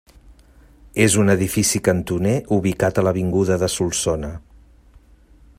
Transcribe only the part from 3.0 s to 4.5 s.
a l'avinguda de Solsona.